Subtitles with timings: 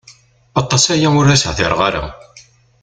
[0.61, 2.05] Aṭas aya ur as-hdireɣ ara.